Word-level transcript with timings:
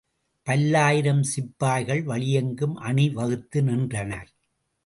பல்லாயிரம் 0.47 1.21
சிப்பாய்கள் 1.23 2.01
வழியெங்கும் 2.03 2.75
அணிவகுத்து 2.81 3.61
நின்றனர். 3.63 4.29